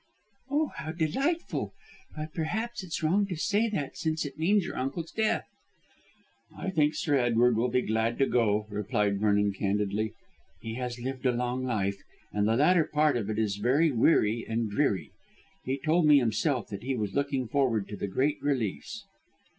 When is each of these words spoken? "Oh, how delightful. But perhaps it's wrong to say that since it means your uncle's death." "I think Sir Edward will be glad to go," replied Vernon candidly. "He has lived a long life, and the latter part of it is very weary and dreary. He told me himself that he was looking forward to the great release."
"Oh, 0.49 0.71
how 0.77 0.93
delightful. 0.93 1.73
But 2.17 2.33
perhaps 2.33 2.83
it's 2.83 3.03
wrong 3.03 3.27
to 3.27 3.35
say 3.37 3.69
that 3.69 3.95
since 3.97 4.25
it 4.25 4.35
means 4.39 4.65
your 4.65 4.75
uncle's 4.75 5.11
death." 5.11 5.45
"I 6.57 6.71
think 6.71 6.95
Sir 6.95 7.13
Edward 7.17 7.55
will 7.55 7.67
be 7.69 7.83
glad 7.83 8.17
to 8.17 8.25
go," 8.25 8.65
replied 8.71 9.19
Vernon 9.19 9.53
candidly. 9.53 10.13
"He 10.59 10.73
has 10.73 10.99
lived 10.99 11.27
a 11.27 11.31
long 11.31 11.63
life, 11.65 12.01
and 12.33 12.47
the 12.47 12.55
latter 12.55 12.85
part 12.85 13.15
of 13.15 13.29
it 13.29 13.37
is 13.37 13.57
very 13.57 13.91
weary 13.91 14.43
and 14.49 14.71
dreary. 14.71 15.11
He 15.65 15.77
told 15.77 16.07
me 16.07 16.17
himself 16.17 16.69
that 16.69 16.81
he 16.81 16.95
was 16.95 17.13
looking 17.13 17.47
forward 17.47 17.87
to 17.89 17.95
the 17.95 18.07
great 18.07 18.41
release." 18.41 19.03